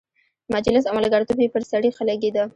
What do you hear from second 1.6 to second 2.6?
سړي ښه لګېده.